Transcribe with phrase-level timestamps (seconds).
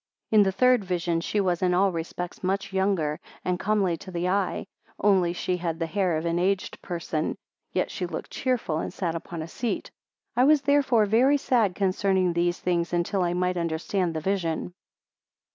[0.31, 4.09] 110 In the third vision, she was in all respects much younger, and comely to
[4.09, 4.65] the eye;
[4.99, 7.37] only she had the hair of an aged person:
[7.71, 9.91] yet she looked cheerful, and sat upon a seat.
[10.33, 14.73] 111 I was therefore very sad concerning these things, until I might understand the vision.